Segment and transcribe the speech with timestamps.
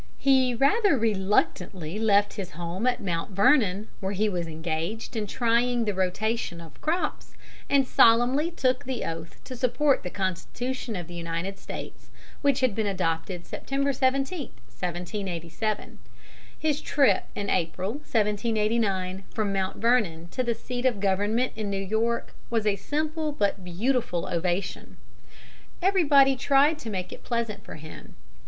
[0.17, 5.85] He rather reluctantly left his home at Mount Vernon, where he was engaged in trying
[5.85, 7.35] the rotation of crops,
[7.69, 12.09] and solemnly took the oath to support the Constitution of the United States,
[12.41, 15.99] which had been adopted September 17, 1787.
[16.57, 21.77] His trip in April, 1789, from Mount Vernon to the seat of government in New
[21.77, 24.97] York was a simple but beautiful ovation.
[25.79, 28.15] Everybody tried to make it pleasant for him.